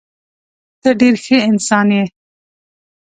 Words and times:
ته 0.81 0.89
ډېر 0.99 1.15
ښه 1.23 1.37
انسان 1.49 1.87
یې. 1.97 2.03